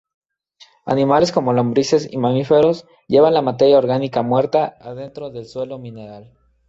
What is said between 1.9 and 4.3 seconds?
y mamíferos llevan la materia orgánica